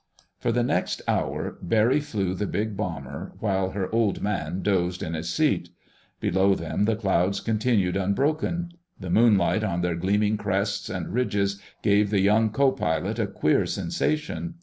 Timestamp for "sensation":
13.67-14.55